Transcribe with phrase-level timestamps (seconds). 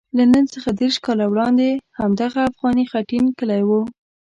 [0.17, 1.69] له نن څخه دېرش کاله وړاندې
[1.99, 3.81] همدغه افغاني خټین کلی وو.